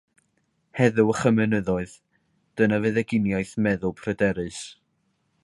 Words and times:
Heddwch 0.79 1.21
y 1.29 1.31
mynyddoedd, 1.39 1.93
dyna 2.61 2.81
feddyginiaeth 2.87 3.53
meddwl 3.67 3.95
pryderus. 4.01 4.65